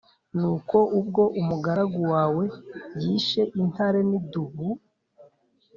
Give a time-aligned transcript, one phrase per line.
[0.39, 2.45] Nuko ubwo umugaragu wawe
[3.01, 4.65] yishe intare n’idubu